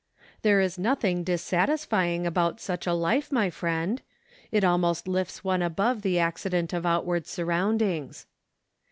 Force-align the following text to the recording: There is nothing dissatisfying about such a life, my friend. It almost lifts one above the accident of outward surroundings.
There 0.41 0.59
is 0.59 0.79
nothing 0.79 1.23
dissatisfying 1.23 2.25
about 2.25 2.59
such 2.59 2.87
a 2.87 2.93
life, 2.93 3.31
my 3.31 3.51
friend. 3.51 4.01
It 4.51 4.63
almost 4.63 5.07
lifts 5.07 5.43
one 5.43 5.61
above 5.61 6.01
the 6.01 6.17
accident 6.17 6.73
of 6.73 6.87
outward 6.87 7.27
surroundings. 7.27 8.25